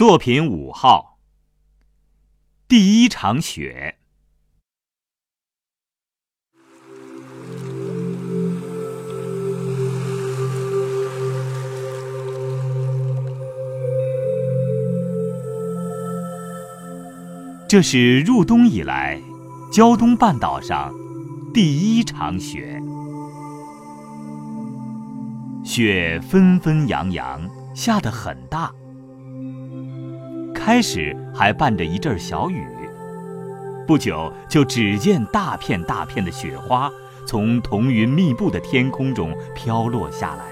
[0.00, 1.18] 作品五号，
[2.66, 3.98] 第一场雪。
[17.68, 19.20] 这是入冬以来，
[19.70, 20.94] 胶东半岛上
[21.52, 22.80] 第一场雪。
[25.62, 28.72] 雪纷纷扬扬，下得很大。
[30.62, 32.66] 开始还伴着一阵小雨，
[33.86, 36.92] 不久就只见大片大片的雪花
[37.26, 40.44] 从彤云密布的天空中飘落下来，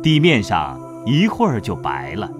[0.00, 2.30] 地面上一会儿就白了。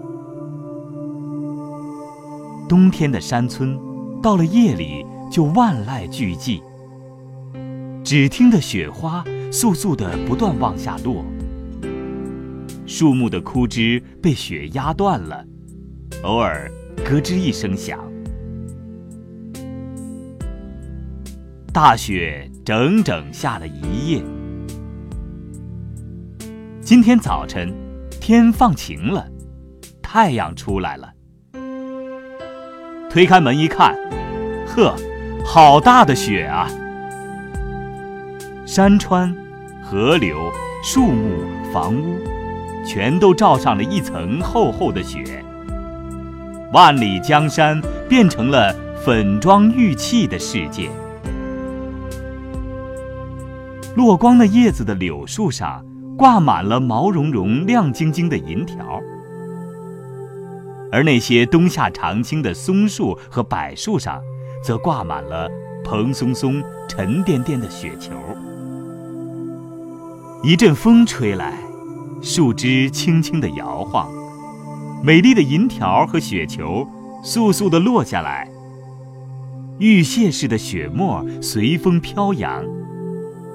[2.68, 3.76] 冬天的山村，
[4.22, 6.62] 到了夜里就万籁俱寂，
[8.04, 11.24] 只听得雪花簌簌的不断往下落。
[12.96, 15.44] 树木的枯枝被雪压断了，
[16.22, 16.70] 偶尔
[17.04, 17.98] 咯吱一声响。
[21.72, 24.22] 大雪整整下了一夜。
[26.82, 27.74] 今天早晨，
[28.20, 29.26] 天放晴了，
[30.00, 31.12] 太阳出来了。
[33.10, 33.92] 推开门一看，
[34.68, 34.94] 呵，
[35.44, 36.70] 好大的雪啊！
[38.64, 39.34] 山川、
[39.82, 40.48] 河流、
[40.80, 41.40] 树木、
[41.72, 42.18] 房屋。
[42.86, 45.42] 全都罩上了一层厚厚的雪，
[46.72, 50.90] 万里江山变成了粉妆玉砌的世界。
[53.96, 55.84] 落光的叶子的柳树上
[56.18, 59.00] 挂满了毛茸茸、亮晶晶的银条，
[60.92, 64.20] 而那些冬夏常青的松树和柏树上，
[64.62, 65.48] 则挂满了
[65.84, 68.12] 蓬松松、沉甸甸的雪球。
[70.42, 71.63] 一阵风吹来。
[72.26, 74.10] 树枝轻轻地摇晃，
[75.02, 76.88] 美丽的银条和雪球
[77.22, 78.48] 簌簌地落下来。
[79.78, 82.64] 玉屑似的雪沫随风飘扬，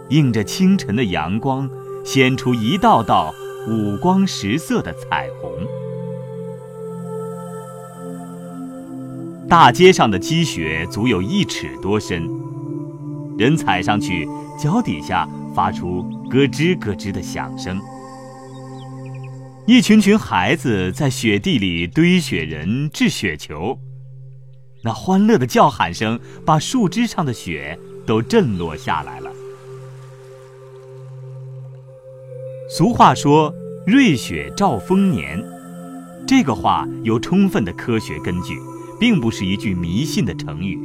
[0.10, 1.68] 映着清晨的阳光，
[2.06, 3.34] 显出一道道
[3.68, 5.52] 五光十色的彩虹。
[9.48, 12.30] 大街上的积雪足有一尺多深，
[13.36, 14.30] 人踩上去，
[14.60, 17.82] 脚底下发出咯吱咯吱的响声。
[19.70, 23.78] 一群群孩子在雪地里堆雪人、掷雪球，
[24.84, 29.32] 那欢乐的叫喊声把树枝上的雪都震落下来了。
[32.76, 33.54] 俗话说
[33.86, 35.40] “瑞雪兆丰年”，
[36.28, 38.58] 这个话有充分的科学根据，
[39.00, 40.80] 并不是一句迷信的成语。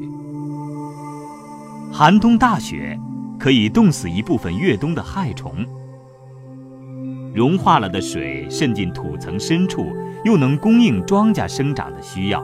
[1.91, 3.01] 寒冬大雪
[3.41, 5.67] 可以冻死一部分越冬的害虫。
[7.35, 9.93] 融化了的水渗进土层深处，
[10.25, 12.43] 又能供应庄稼生长的需要。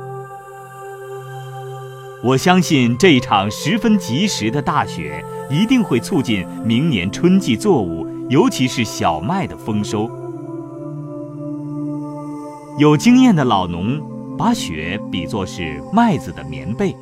[2.25, 10.11] 我相信这一场十分及时的大雪一定会促进明年春季作物，尤其是小麦的丰收。
[12.79, 14.00] 有经验的老农
[14.37, 16.95] 把雪比作是麦子的棉被，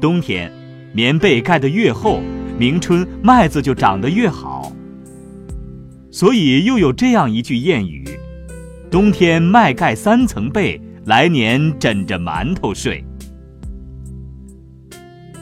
[0.00, 0.50] 冬天
[0.92, 2.18] 棉被盖得越厚，
[2.58, 4.72] 明春麦子就长得越好。
[6.10, 8.04] 所以又有这样一句谚语
[8.90, 13.04] ：“冬天麦盖三层被，来年枕着馒头睡。”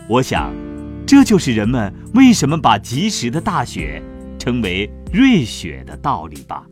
[0.08, 0.52] 我想，
[1.06, 4.02] 这就是人们为什么把及时的大雪
[4.38, 6.66] 称为“瑞雪”的道理吧。